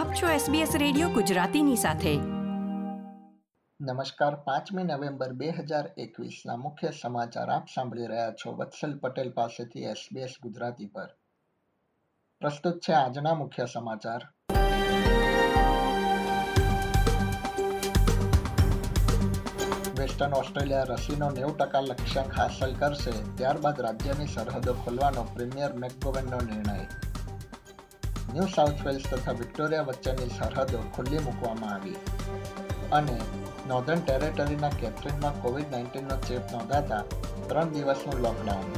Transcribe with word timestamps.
આપ 0.00 0.14
છો 0.14 0.26
SBS 0.26 0.78
radio 0.78 1.08
ગુજરાતીની 1.08 1.76
સાથે. 1.76 2.16
નમસ્કાર, 3.80 4.34
પાંચમી 4.34 4.82
નવેમ્બર 4.82 5.32
બે 5.32 5.50
હજાર 5.50 5.90
એકવીસના 5.98 6.56
મુખ્ય 6.56 6.90
સમાચાર 7.02 7.50
આપ 7.50 7.66
સાંભળી 7.74 8.06
રહ્યા 8.06 8.30
છો 8.30 8.52
વત્સલ 8.52 8.98
પટેલ 8.98 9.30
પાસેથી 9.30 9.82
SBS 9.82 10.30
ગુજરાતી 10.42 10.86
પર. 10.86 11.06
પ્રસ્તુત 12.40 12.78
છે 12.78 12.92
આજના 12.92 13.34
મુખ્ય 13.34 13.66
સમાચાર. 13.66 14.28
વેસ્ટર્ન 19.98 20.32
ઓસ્ટ્રેલિયા 20.32 20.82
રસીનો 20.82 21.30
નેવું 21.30 21.56
ટકા 21.56 21.80
લક્ષ્યાંક 21.80 22.32
હાંસલ 22.38 22.74
કરશે, 22.74 23.36
ત્યારબાદ 23.36 23.80
રાજ્યની 23.80 24.26
સરહદો 24.26 24.72
ખોલવાનો 24.72 25.22
પ્રીમિયર 25.22 25.72
મેકગોવેનનો 25.72 26.36
નિર્ણય. 26.36 27.09
ન્યૂ 28.34 28.46
સાઉથ 28.46 28.86
વેલ્સ 28.86 29.02
તથા 29.10 29.32
વિક્ટોરિયા 29.32 29.82
વચ્ચેની 29.82 30.28
સરહદો 30.28 30.78
ખુલ્લી 30.96 31.18
મૂકવામાં 31.18 31.74
આવી. 31.74 31.96
અને 32.92 33.20
નોર્ધન 33.66 34.00
ટેરેટરીના 34.00 34.68
કેપ્ટનમાં 34.68 35.42
કોવિડ 35.42 35.70
નાઇન્ટીનનો 35.70 36.16
ચેપ 36.16 36.42
નોંધાતા 36.52 37.02
ત્રણ 37.48 37.68
દિવસનું 37.68 38.20
લોકડાઉન. 38.20 38.68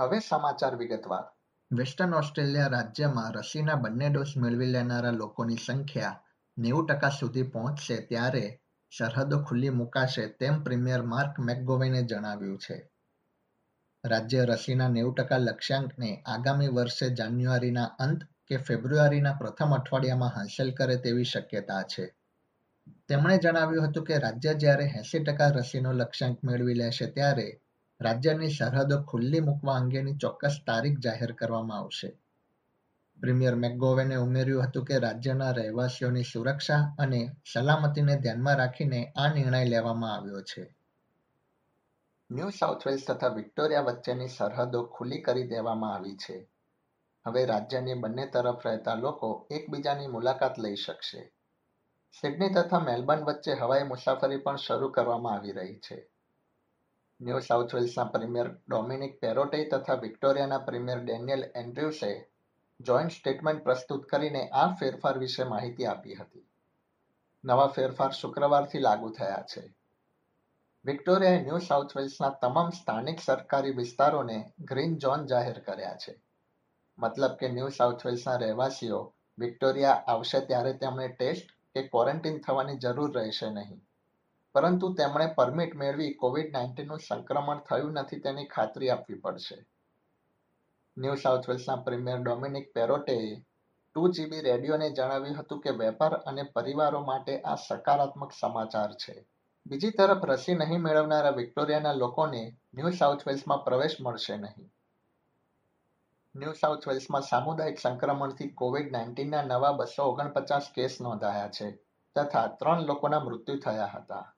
હવે 0.00 0.18
સમાચાર 0.18 0.76
વિગતવાર. 0.76 1.24
વેસ્ટર્ન 1.72 2.14
ઓસ્ટ્રેલિયા 2.14 2.66
રાજ્યમાં 2.66 3.32
રસીના 3.32 3.74
બંને 3.74 4.08
ડોઝ 4.08 4.36
મેળવી 4.36 4.66
લેનારા 4.66 5.10
લોકોની 5.10 5.56
સંખ્યા 5.56 6.20
નેવું 6.56 6.86
ટકા 6.86 7.08
સુધી 7.08 7.42
પહોંચશે 7.42 7.96
ત્યારે 7.96 8.44
સરહદો 8.92 9.38
ખુલ્લી 9.42 9.68
મુકાશે 9.68 10.26
તેમ 10.26 10.62
પ્રીમિયર 10.62 11.02
માર્ક 11.02 11.38
મેકગોવેને 11.38 12.02
જણાવ્યું 12.02 12.58
છે. 12.58 12.76
રાજ્ય 14.04 14.44
રસીના 14.44 14.88
નેવું 14.88 15.14
ટકા 15.14 15.38
લક્ષ્યાંકને 15.38 16.22
આગામી 16.26 16.68
વર્ષે 16.68 17.10
જાન્યુઆરીના 17.10 17.94
અંત 17.98 18.20
કે 18.46 18.56
ફેબ્રુઆરીના 18.56 19.32
પ્રથમ 19.32 19.72
અઠવાડિયામાં 19.72 20.30
હાંસલ 20.30 20.70
કરે 20.70 20.96
તેવી 20.96 21.24
શક્યતા 21.24 21.82
છે. 21.82 22.14
તેમણે 23.08 23.38
જણાવ્યું 23.38 23.88
હતું 23.88 24.04
કે 24.04 24.18
રાજ્ય 24.18 24.54
જ્યારે 24.54 24.86
એસી 25.00 25.24
ટકા 25.24 25.48
રસીનો 25.48 25.92
લક્ષ્યાંક 25.92 26.38
મેળવી 26.44 26.74
લેશે 26.74 27.06
ત્યારે 27.06 27.48
રાજ્યની 28.00 28.48
સરહદો 28.48 29.02
ખુલ્લી 29.02 29.40
મૂકવા 29.40 29.76
અંગેની 29.76 30.12
ચોક્કસ 30.12 30.60
તારીખ 30.66 30.98
જાહેર 30.98 31.32
કરવામાં 31.32 31.78
આવશે. 31.78 32.10
પ્રીમિયર 33.20 33.54
મેકગોવેને 33.54 34.16
ઉમેર્યું 34.16 34.64
હતું 34.64 34.84
કે 34.84 34.98
રાજ્યના 34.98 35.50
રહેવાસીઓની 35.50 36.22
સુરક્ષા 36.22 36.96
અને 36.98 37.36
સલામતીને 37.52 38.16
ધ્યાનમાં 38.16 38.56
રાખીને 38.56 39.12
આ 39.16 39.32
નિર્ણય 39.34 39.64
લેવામાં 39.64 40.14
આવ્યો 40.14 40.40
છે. 40.40 40.76
ન્યૂ 42.30 42.48
સાઉથ 42.48 42.86
વેલ્સ 42.86 43.06
તથા 43.06 43.28
વિક્ટોરિયા 43.28 43.80
વચ્ચેની 43.80 44.28
સરહદો 44.28 44.84
ખુલ્લી 44.84 45.20
કરી 45.20 45.46
દેવામાં 45.48 45.94
આવી 45.94 46.16
છે. 46.16 46.48
હવે 47.26 47.44
રાજ્યની 47.44 47.94
બંને 47.94 48.26
તરફ 48.26 48.66
રહેતા 48.66 48.94
લોકો 48.94 49.46
એકબીજાની 49.50 50.06
મુલાકાત 50.06 50.58
લઈ 50.58 50.74
શકશે. 50.74 51.32
સિડની 52.20 52.48
તથા 52.48 52.78
મેલબર્ન 52.78 53.24
વચ્ચે 53.24 53.54
હવાઈ 53.54 53.82
મુસાફરી 53.82 54.36
પણ 54.36 54.56
શરૂ 54.56 54.88
કરવામાં 54.88 55.32
આવી 55.32 55.52
રહી 55.52 55.78
છે. 55.78 56.10
ન્યૂ 57.20 57.38
સાઉથ 57.38 57.74
વેલ્સના 57.74 58.04
પ્રીમિયર 58.04 58.48
ડોમિનિક 58.68 59.20
પેરોટે 59.20 59.64
તથા 59.64 59.94
વિક્ટોરિયાના 59.94 60.58
પ્રીમિયર 60.58 61.04
ડેનિયલ 61.04 61.44
એન્ડ્રુસે 61.54 62.33
જોઈન્ટ 62.80 63.12
સ્ટેટમેન્ટ 63.12 63.64
પ્રસ્તુત 63.64 64.06
કરીને 64.06 64.48
આ 64.48 64.74
ફેરફાર 64.74 65.18
વિશે 65.18 65.44
માહિતી 65.44 65.86
આપી 65.86 66.14
હતી. 66.14 66.46
નવા 67.44 67.66
ફેરફાર 67.66 68.12
શુક્રવારથી 68.12 68.78
લાગુ 68.78 69.10
થયા 69.10 69.44
છે. 69.54 69.74
વિક્ટોરિયાએ 70.84 71.42
ન્યૂ 71.42 71.58
સાઉથ 71.58 71.96
વેલ્સના 71.96 72.30
તમામ 72.30 72.70
સ્થાનિક 72.70 73.20
સરકારી 73.20 73.70
વિસ્તારોને 73.70 74.52
ગ્રીન 74.60 74.98
ઝોન 74.98 75.26
જાહેર 75.26 75.58
કર્યા 75.58 75.96
છે. 75.96 76.22
મતલબ 76.98 77.36
કે 77.36 77.48
ન્યૂ 77.48 77.68
સાઉથ 77.68 78.06
વેલ્સના 78.06 78.36
રહેવાસીઓ 78.36 79.14
વિક્ટોરિયા 79.38 80.02
આવશે 80.06 80.40
ત્યારે 80.40 80.72
તેમણે 80.72 81.08
ટેસ્ટ 81.08 81.48
કે 81.74 81.88
ક્વોરન્ટીન 81.88 82.38
થવાની 82.38 82.76
જરૂર 82.76 83.14
રહેશે 83.14 83.50
નહીં. 83.50 83.84
પરંતુ 84.52 84.94
તેમણે 84.94 85.26
પરમિટ 85.26 85.74
મેળવી 85.74 86.12
કોવિડ 86.12 86.52
નાઇન્ટીનનું 86.52 86.98
સંક્રમણ 86.98 87.58
થયું 87.58 87.92
નથી 87.92 88.20
તેની 88.20 88.44
ખાતરી 88.44 88.90
આપવી 88.90 89.14
પડશે. 89.14 89.66
ન્યૂ 90.96 91.14
સાઉથ 91.14 91.48
વેલ્સના 91.48 91.76
પ્રીમિયર 91.76 92.20
ડોમિનિક 92.22 92.72
પેરોટેએ 92.74 93.44
ટુ 93.96 94.08
જીબી 94.08 94.40
રેડિયોને 94.40 94.90
જણાવ્યું 94.90 95.38
હતું 95.38 95.60
કે 95.60 95.70
વેપાર 95.70 96.14
અને 96.14 96.42
પરિવારો 96.42 97.00
માટે 97.00 97.40
આ 97.40 97.54
સકારાત્મક 97.54 98.32
સમાચાર 98.32 98.92
છે. 98.92 99.26
બીજી 99.66 99.90
તરફ, 99.90 100.24
રસી 100.24 100.54
નહીં 100.54 100.82
મેળવનારા 100.82 101.30
વિક્ટોરિયાના 101.30 101.92
લોકોને 101.92 102.56
ન્યૂ 102.74 102.90
સાઉથ 102.90 103.26
વેલ્સમાં 103.26 103.64
પ્રવેશ 103.64 103.96
મળશે 104.00 104.36
નહીં. 104.36 104.72
ન્યૂ 106.36 106.52
સાઉથ 106.52 106.88
વેલ્સમાં 106.88 107.22
સામુદાયિક 107.22 107.80
સંક્રમણથી 107.80 108.48
કોવિડ 108.48 108.92
નાઇન્ટીનના 108.92 109.42
નવા 109.42 109.72
બસો 109.72 110.04
ઓગણપચાસ 110.04 110.70
કેસ 110.74 111.00
નોંધાયા 111.00 111.48
છે 111.48 111.70
તથા 112.16 112.46
ત્રણ 112.46 112.86
લોકોના 112.86 113.18
મૃત્યુ 113.18 113.56
થયા 113.56 113.86
હતા. 113.86 114.34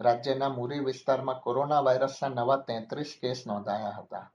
રાજ્યના 0.00 0.48
મુરી 0.48 0.78
વિસ્તારમાં 0.78 1.40
કોરોના 1.40 1.80
વાયરસના 1.80 2.28
નવા 2.28 2.56
તેત્રીસ 2.56 3.16
કેસ 3.22 3.46
નોંધાયા 3.46 3.90
હતા. 3.90 4.32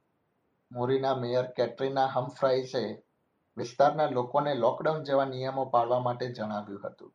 મોરીના 0.71 1.15
મેયર 1.15 1.45
કેટરીના 1.51 2.07
હમફ્રાઈસે 2.07 2.83
વિસ્તારના 3.57 4.09
લોકોને 4.11 4.53
લોકડાઉન 4.55 5.03
જેવા 5.03 5.25
નિયમો 5.25 5.65
પાળવા 5.65 5.99
માટે 5.99 6.27
જણાવ્યું 6.31 6.83
હતું. 6.85 7.13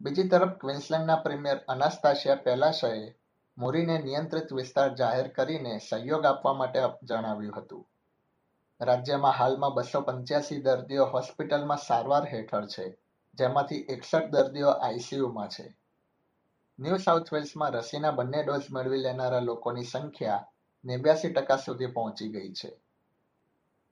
બીજી 0.00 0.28
તરફ 0.28 0.54
ક્વિન્સલેન્ડના 0.60 1.16
પ્રીમિયર 1.16 1.60
અનાસ્તાશિયા 1.68 2.34
પેલાશએ 2.34 3.16
મોરીને 3.58 3.98
નિયંત્રિત 3.98 4.52
વિસ્તાર 4.52 4.94
જાહેર 4.94 5.28
કરીને 5.28 5.78
સહયોગ 5.78 6.24
આપવા 6.24 6.52
માટે 6.52 6.82
જણાવ્યું 7.02 7.56
હતું. 7.58 7.86
રાજ્યમાં 8.80 9.32
હાલમાં 9.32 9.74
બસો 9.74 10.00
પંચ્યાસી 10.00 10.62
દર્દીઓ 10.62 11.04
હોસ્પિટલમાં 11.04 11.78
સારવાર 11.78 12.24
હેઠળ 12.26 12.66
છે, 12.66 12.86
જેમાંથી 13.34 13.86
એકસઠ 13.88 14.30
દર્દીઓ 14.30 14.68
આઈસીયુમાં 14.68 15.48
છે. 15.48 15.66
ન્યૂ 16.78 16.96
સાઉથ 16.96 17.32
વેલ્સમાં 17.32 17.72
રસીના 17.72 18.10
બંને 18.10 18.42
ડોઝ 18.42 18.68
મેળવી 18.70 19.02
લેનારા 19.02 19.40
લોકોની 19.40 19.84
સંખ્યા 19.84 20.46
નેવ્યાસી 20.84 21.32
ટકા 21.32 21.56
સુધી 21.56 21.86
પહોંચી 21.86 22.28
ગઈ 22.28 22.52
છે. 22.52 22.80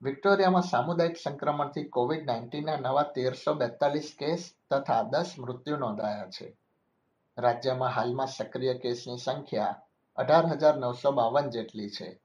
વિક્ટોરિયામાં 0.03 0.62
સામુદાયિક 0.62 1.17
સંક્રમણથી 1.17 1.84
કોવિડ 1.84 2.25
નાઇન્ટીનના 2.25 2.77
નવા 2.77 3.03
તેરસો 3.03 3.55
બેતાલીસ 3.55 4.17
કેસ 4.19 4.55
તથા 4.71 5.03
દસ 5.03 5.34
મૃત્યુ 5.39 5.77
નોંધાયા 5.77 6.31
છે. 6.31 6.56
રાજ્યમાં 7.39 7.91
હાલમાં 7.91 8.27
સક્રિય 8.27 8.75
કેસની 8.75 9.19
સંખ્યા 9.19 9.83
અઢાર 10.17 10.47
હજાર 10.47 10.77
નવસો 10.77 11.12
બાવન 11.12 11.51
જેટલી 11.51 11.91
છે. 11.91 12.21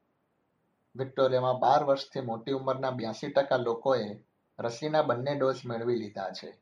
વિક્ટોરિયામાં 0.95 1.59
બાર 1.59 1.83
વર્ષથી 1.83 2.21
મોટી 2.21 2.51
ઉંમરના 2.51 2.89
બ્યાસી 2.89 3.31
ટકા 3.31 3.57
લોકોએ 3.57 4.19
રસીના 4.59 5.01
બંને 5.01 5.35
ડોઝ 5.35 5.65
મેળવી 5.65 5.95
લીધા 5.95 6.29
છે. 6.29 6.57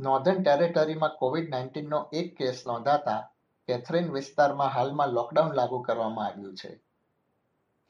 નોર્ધન 0.00 0.42
ટેરેટરીમાં 0.42 1.16
કોવિડ 1.16 1.50
નાઇન્ટીનનો 1.50 2.08
એક 2.12 2.36
કેસ 2.36 2.66
નોંધાતા 2.66 3.30
કેથરીન 3.68 4.12
વિસ્તારમાં 4.12 4.70
હાલમાં 4.70 5.14
લોકડાઉન 5.14 5.56
લાગુ 5.56 5.82
કરવામાં 5.82 6.26
આવ્યું 6.26 6.54
છે. 6.54 6.80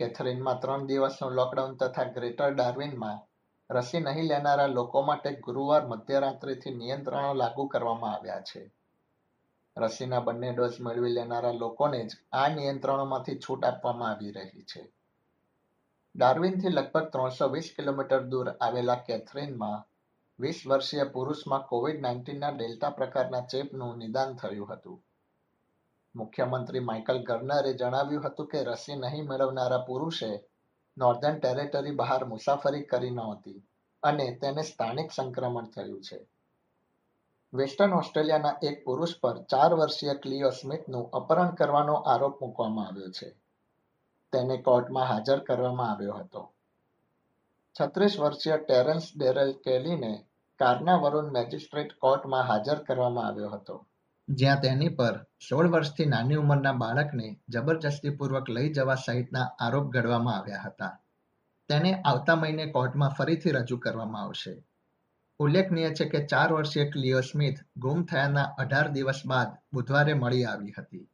કેથરીનમાં 0.00 0.58
ત્રણ 0.58 0.86
દિવસનું 0.86 1.32
લોકડાઉન 1.32 1.76
તથા 1.76 2.04
ગ્રેટર 2.04 2.54
ડાર્વિનમાં 2.54 3.18
રસી 3.70 4.00
નહીં 4.00 4.28
લેનારા 4.28 4.66
લોકો 4.66 5.02
માટે 5.02 5.32
ગુરુવાર 5.32 5.86
મધ્યરાત્રિથી 5.86 6.74
નિયંત્રણો 6.74 7.32
લાગુ 7.34 7.68
કરવામાં 7.68 8.14
આવ્યા 8.14 8.40
છે. 8.40 8.72
રસીના 9.76 10.20
બંને 10.20 10.52
ડોઝ 10.52 10.80
મેળવી 10.80 11.14
લેનારા 11.14 11.52
લોકોને 11.52 12.06
જ 12.06 12.16
આ 12.32 12.48
નિયંત્રણોમાંથી 12.48 13.38
છૂટ 13.38 13.64
આપવામાં 13.64 14.10
આવી 14.10 14.30
રહી 14.30 14.62
છે. 14.62 14.92
ડાર્વિનથી 16.14 16.68
લગભગ 16.68 17.10
ત્રણસો 17.10 17.48
વીસ 17.48 17.74
કિલોમીટર 17.76 18.22
દૂર 18.22 18.48
આવેલા 18.60 18.94
કેથરીનમાં 18.94 19.84
વીસ 20.38 20.66
વર્ષીય 20.66 21.04
પુરુષમાં 21.04 21.62
કોવિડ 21.62 22.00
નાઇન્ટીનના 22.00 22.50
ડેલ્ટા 22.50 22.90
પ્રકારના 22.90 23.40
ચેપનું 23.40 23.98
નિદાન 23.98 24.34
થયું 24.34 24.72
હતું. 24.72 25.02
મુખ્યમંત્રી 26.18 26.80
માઇકલ 26.80 27.18
ગર્નરે 27.22 27.72
જણાવ્યું 27.72 28.26
હતું 28.26 28.46
કે 28.46 28.64
રસી 28.64 28.96
નહીં 28.96 29.28
મેળવનારા 29.28 29.78
પુરુષે 29.78 30.30
નોર્ધન 30.98 31.38
ટેરેટરી 31.38 31.90
બહાર 31.90 32.24
મુસાફરી 32.24 32.82
કરી 32.82 33.10
નહોતી 33.10 33.58
અને 34.02 34.38
તેને 34.42 34.62
સ્થાનિક 34.62 35.12
સંક્રમણ 35.12 35.64
થયું 35.64 36.00
છે. 36.00 36.18
વેસ્ટર્ન 37.54 37.92
ઓસ્ટ્રેલિયાના 37.92 38.58
એક 38.62 38.84
પુરુષ 38.84 39.14
પર 39.20 39.42
ચાર 39.42 39.74
વર્ષીય 39.74 40.14
ક્લિયો 40.14 40.50
સ્મિથનું 40.50 41.10
અપહરણ 41.10 41.50
કરવાનો 41.50 41.94
આરોપ 41.94 42.40
મૂકવામાં 42.42 42.86
આવ્યો 42.86 43.10
છે. 43.10 43.28
તેને 44.32 44.56
કોર્ટમાં 44.56 45.04
હાજર 45.04 45.38
કરવામાં 45.38 45.90
આવ્યો 45.90 46.14
હતો. 46.14 46.52
છત્રીસ 47.80 48.20
વર્ષીય 48.20 48.58
ટેરેન્સ 48.58 49.06
ડેરેલ 49.16 49.52
કેલીને 49.52 50.12
કારના 50.58 50.96
વરુણ 50.96 51.32
મેજિસ્ટ્રેટ 51.32 51.98
કોર્ટમાં 51.98 52.42
હાજર 52.42 52.78
કરવામાં 52.82 53.26
આવ્યો 53.26 53.50
હતો. 53.50 53.87
જ્યાં 54.28 54.60
તેની 54.60 54.88
પર 54.88 55.26
સોળ 55.48 55.68
વર્ષથી 55.68 56.04
નાની 56.04 56.34
ઉંમરના 56.34 56.72
બાળકને 56.72 57.40
જબરજસ્તીપૂર્વક 57.48 58.50
લઈ 58.50 58.72
જવા 58.72 58.94
સહિતના 58.94 59.44
આરોપ 59.60 59.92
ઘડવામાં 59.92 60.36
આવ્યા 60.36 60.62
હતા. 60.62 60.98
તેને 61.68 62.02
આવતા 62.02 62.34
મહિને 62.34 62.66
કોર્ટમાં 62.66 63.10
ફરીથી 63.10 63.50
રજૂ 63.50 63.78
કરવામાં 63.78 64.22
આવશે. 64.22 64.64
ઉલ્લેખનીય 65.38 65.90
છે 65.90 66.04
કે 66.04 66.26
ચાર 66.26 66.52
વર્ષીય 66.52 66.90
ક્લિયો 66.90 67.20
સ્મિથ 67.20 67.60
ગુમ 67.76 68.04
થયાના 68.04 68.42
અઢાર 68.42 68.88
દિવસ 68.88 69.22
બાદ 69.26 69.48
બુધવારે 69.72 70.14
મળી 70.14 70.44
આવી 70.44 70.74
હતી. 70.78 71.08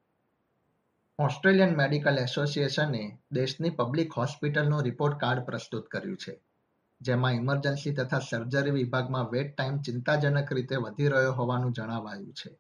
ઓસ્ટ્રેલિયન 1.19 1.77
મેડિકલ 1.77 2.19
એસોસિએશને 2.19 3.19
દેશની 3.33 3.71
પબ્લિક 3.71 4.13
હોસ્પિટલનું 4.13 4.83
રિપોર્ટ 4.83 5.21
કાર્ડ 5.21 5.45
પ્રસ્તુત 5.45 5.89
કર્યું 5.89 6.17
છે, 6.17 6.41
જેમાં 7.01 7.33
ઇમરજન્સી 7.33 7.95
તથા 7.95 8.19
સર્જરી 8.19 8.71
વિભાગમાં 8.71 9.31
વેટ 9.31 9.57
ટાઈમ 9.57 9.79
ચિંતાજનક 9.79 10.53
રીતે 10.53 10.77
વધી 10.77 11.09
રહ્યો 11.09 11.33
હોવાનું 11.33 11.73
જણાવાયું 11.73 12.33
છે. 12.33 12.59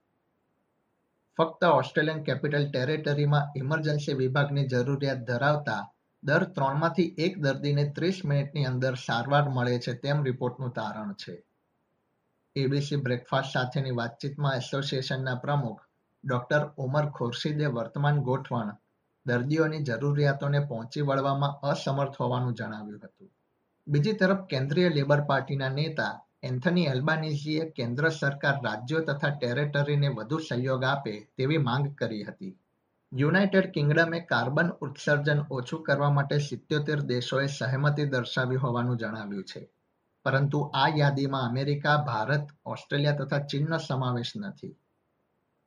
ફક્ત 1.39 1.65
ઓસ્ટ્રેલિયન 1.65 2.23
કેપિટલ 2.23 2.67
ટેરેટરીમાં 2.71 3.51
ઇમરજન્સી 3.57 4.15
વિભાગની 4.15 4.67
જરૂરિયાત 4.67 5.25
ધરાવતા 5.27 5.81
દર 6.23 6.45
ત્રણમાંથી 6.45 7.15
એક 7.19 7.39
દર્દીને 7.39 7.85
ત્રીસ 7.91 8.25
મિનિટની 8.25 8.65
અંદર 8.65 8.95
સારવાર 8.95 9.49
મળે 9.49 9.79
છે 9.79 9.95
તેમ 9.95 10.23
રિપોર્ટનું 10.23 10.73
તારણ 10.73 11.13
છે. 11.15 11.35
એબીસી 12.57 12.97
બ્રેકફાસ્ટ 12.97 13.53
સાથેની 13.53 13.91
વાતચીતમાં 13.91 14.57
એસોસિએશનના 14.57 15.35
પ્રમુખ 15.35 15.83
ડોક્ટર 16.25 16.63
ઉમર 16.77 17.07
ખુરશીદે 17.11 17.67
વર્તમાન 17.67 18.23
ગોઠવણ 18.23 18.71
દર્દીઓની 19.27 19.83
જરૂરિયાતોને 19.83 20.61
પહોંચી 20.61 21.01
વળવામાં 21.01 21.59
અસમર્થ 21.63 22.17
હોવાનું 22.21 22.55
જણાવ્યું 22.55 23.01
હતું. 23.05 23.31
બીજી 23.87 24.13
તરફ 24.13 24.47
કેન્દ્રીય 24.47 24.89
લેબર 24.89 25.21
પાર્ટીના 25.21 25.69
નેતા 25.69 26.15
એન્થની 26.44 26.85
એલ્બાનીઝીએ 26.85 27.70
કેન્દ્ર 27.70 28.08
સરકાર 28.08 28.55
રાજ્યો 28.64 29.00
તથા 29.00 29.29
ટેરેટરીને 29.29 30.08
વધુ 30.08 30.38
સહયોગ 30.38 30.85
આપે 30.85 31.14
તેવી 31.37 31.58
માંગ 31.58 31.94
કરી 31.94 32.25
હતી. 32.25 32.58
યુનાઇટેડ 33.12 33.70
કિંગડમે 33.70 34.20
કાર્બન 34.20 34.69
ઉત્સર્જન 34.69 35.41
ઓછું 35.50 35.82
કરવા 35.82 36.11
માટે 36.11 36.38
સિત્યોતેર 36.38 37.00
દેશોએ 37.00 37.46
સહમતિ 37.46 38.05
દર્શાવી 38.05 38.56
હોવાનું 38.56 38.96
જણાવ્યું 38.96 39.44
છે. 39.44 39.70
પરંતુ 40.25 40.61
આ 40.75 40.88
યાદીમાં 40.96 41.49
અમેરિકા, 41.49 41.96
ભારત, 41.96 42.46
ઓસ્ટ્રેલિયા 42.67 43.12
તથા 43.12 43.38
ચીનનો 43.38 43.79
સમાવેશ 43.79 44.32
નથી. 44.37 44.76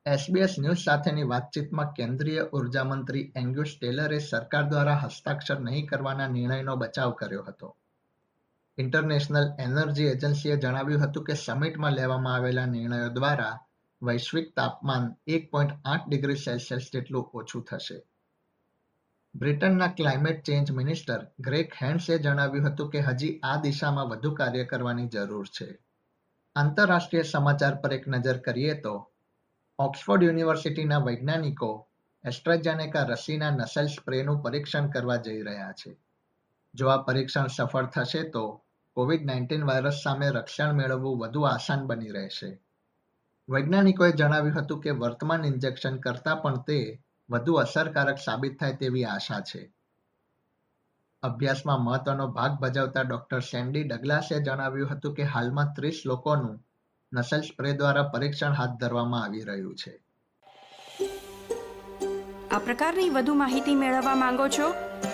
એસબીએસ 0.06 0.54
ન્યૂઝ 0.58 0.84
સાથેની 0.84 1.22
વાતચીતમાં 1.22 1.92
કેન્દ્રીય 1.92 2.42
ઊર્જા 2.42 2.84
મંત્રી 2.84 3.32
એંગ્યુસ 3.36 3.76
ટેલરે 3.80 4.18
સરકાર 4.18 4.62
દ્વારા 4.62 4.96
હસ્તાક્ષર 4.96 5.60
નહીં 5.60 5.86
કરવાના 5.86 6.28
નિર્ણયનો 6.28 6.76
બચાવ 6.76 7.10
કર્યો 7.10 7.42
હતો. 7.42 7.76
ઇન્ટરનેશનલ 8.78 9.46
એનર્જી 9.58 10.04
એજન્સીએ 10.04 10.56
જણાવ્યું 10.56 11.00
હતું 11.00 11.24
કે 11.24 11.34
સમિટમાં 11.34 11.92
લેવામાં 11.92 12.34
આવેલા 12.34 12.66
નિર્ણયો 12.66 13.08
દ્વારા 13.08 13.66
વૈશ્વિક 14.02 14.56
તાપમાન 14.56 15.14
એક 15.26 15.50
પોઈન્ટ 15.50 15.72
આઠ 15.84 16.08
ડિગ્રી 16.08 16.36
સેલ્સિયસ 16.36 16.90
જેટલું 16.92 17.30
ઓછું 17.34 17.64
થશે. 17.64 18.02
બ્રિટનના 19.36 19.86
ક્લાઇમેટ 19.86 20.42
ચેન્જ 20.42 20.72
મિનિસ્ટર 20.72 21.26
ગ્રેક 21.40 21.74
હેન્ડસે 21.82 22.18
જણાવ્યું 22.18 22.68
હતું 22.68 22.90
કે 22.90 23.00
હજી 23.00 23.40
આ 23.42 23.60
દિશામાં 23.60 24.08
વધુ 24.08 24.34
કાર્ય 24.34 24.64
કરવાની 24.64 25.08
જરૂર 25.08 25.46
છે. 25.46 25.78
આંતરરાષ્ટ્રીય 26.56 27.22
સમાચાર 27.22 27.74
પર 27.74 27.92
એક 27.92 28.08
નજર 28.08 28.38
કરીએ 28.38 28.74
તો, 28.74 29.10
ઓક્સફોર્ડ 29.78 30.22
યુનિવર્સિટીના 30.22 30.98
વૈજ્ઞાનિકો 30.98 31.88
એસ્ટ્રેજેનેકા 32.24 33.02
રસીના 33.02 33.50
નસલ 33.50 33.86
સ્પ્રેનું 33.86 34.42
પરીક્ષણ 34.42 34.86
કરવા 34.86 35.16
જઈ 35.16 35.42
રહ્યા 35.42 35.72
છે. 35.72 35.98
જો 36.74 36.88
આ 36.88 37.02
પરીક્ષણ 37.02 37.46
સફળ 37.46 37.86
થશે 37.86 38.22
તો 38.22 38.64
કોવિડ 38.98 39.26
નાઇન્ટીન 39.26 39.66
વાયરસ 39.66 39.98
સામે 40.04 40.28
રક્ષણ 40.30 40.72
મેળવવું 40.72 41.18
વધુ 41.18 41.42
આસાન 41.42 41.86
બની 41.86 42.10
રહેશે. 42.10 42.60
વૈજ્ઞાનિકોએ 43.48 44.12
જણાવ્યું 44.12 44.60
હતું 44.60 44.80
કે 44.80 44.90
વર્તમાન 44.90 45.44
ઇન્જેક્શન 45.44 45.96
કરતાં 45.96 46.42
પણ 46.42 46.62
તે 46.62 46.78
વધુ 47.30 47.54
અસરકારક 47.54 48.18
સાબિત 48.18 48.60
થાય 48.60 48.72
તેવી 48.72 49.04
આશા 49.04 49.40
છે. 49.40 49.60
અભ્યાસમાં 51.22 51.84
મહત્વનો 51.84 52.26
ભાગ 52.26 52.58
ભજવતા 52.60 53.02
ડોક્ટર 53.02 53.40
સેન્ડી 53.40 53.84
ડગલાસે 53.84 54.42
જણાવ્યું 54.42 54.90
હતું 54.90 55.14
કે 55.14 55.22
હાલમાં 55.22 55.72
ત્રીસ 55.76 56.02
લોકોનું 56.06 56.64
નસલ 57.12 57.40
સ્પ્રે 57.40 57.72
દ્વારા 57.72 58.02
પરીક્ષણ 58.02 58.52
હાથ 58.52 58.70
ધરવામાં 58.70 59.24
આવી 59.24 59.40
રહ્યું 59.40 59.76
છે. 59.76 59.94
આ 62.50 62.58
પ્રકારની 62.58 63.10
વધુ 63.10 63.34
માહિતી 63.34 63.74
મેળવવા 63.74 64.14
માંગો 64.14 64.48
છો? 64.48 64.74